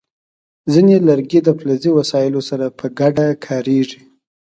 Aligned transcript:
ځینې 0.71 0.95
لرګي 1.07 1.39
د 1.43 1.49
فلزي 1.59 1.91
وسایلو 1.97 2.41
سره 2.49 2.65
په 2.79 2.85
ګډه 2.99 3.25
کارېږي. 3.45 3.99